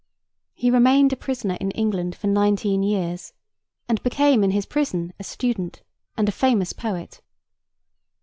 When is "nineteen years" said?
2.25-3.33